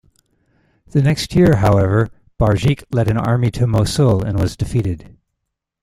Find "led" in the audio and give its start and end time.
2.89-3.07